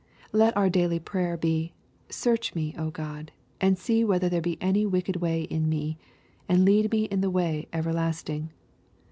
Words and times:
Let 0.31 0.57
our 0.57 0.67
daily 0.67 0.97
prayer 0.97 1.37
be," 1.37 1.73
Search 2.09 2.55
me, 2.55 2.71
0 2.71 2.89
God;— 2.89 3.31
and 3.61 3.77
see 3.77 4.03
whether 4.03 4.29
there 4.29 4.41
be 4.41 4.57
any 4.59 4.83
wicked 4.83 5.17
way 5.17 5.43
in 5.43 5.69
me, 5.69 5.99
and 6.49 6.65
lead 6.65 6.91
me 6.91 7.03
in 7.05 7.21
the 7.21 7.29
way 7.29 7.67
everlasting." 7.71 8.49